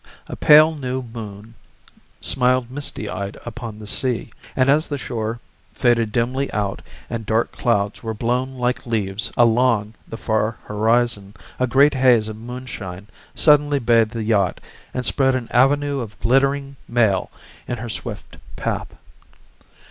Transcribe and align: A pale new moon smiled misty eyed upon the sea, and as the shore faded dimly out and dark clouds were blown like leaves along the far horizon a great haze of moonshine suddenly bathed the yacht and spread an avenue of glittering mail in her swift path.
A 0.25 0.35
pale 0.35 0.73
new 0.73 1.03
moon 1.03 1.53
smiled 2.21 2.71
misty 2.71 3.07
eyed 3.07 3.37
upon 3.45 3.77
the 3.77 3.85
sea, 3.85 4.31
and 4.55 4.67
as 4.67 4.87
the 4.87 4.97
shore 4.97 5.39
faded 5.75 6.11
dimly 6.11 6.51
out 6.53 6.81
and 7.07 7.23
dark 7.23 7.51
clouds 7.51 8.01
were 8.01 8.15
blown 8.15 8.55
like 8.55 8.87
leaves 8.87 9.31
along 9.37 9.93
the 10.07 10.17
far 10.17 10.57
horizon 10.63 11.35
a 11.59 11.67
great 11.67 11.93
haze 11.93 12.27
of 12.27 12.37
moonshine 12.37 13.09
suddenly 13.35 13.77
bathed 13.77 14.09
the 14.09 14.23
yacht 14.23 14.59
and 14.91 15.05
spread 15.05 15.35
an 15.35 15.47
avenue 15.51 15.99
of 15.99 16.19
glittering 16.19 16.77
mail 16.87 17.29
in 17.67 17.77
her 17.77 17.87
swift 17.87 18.37
path. 18.55 18.91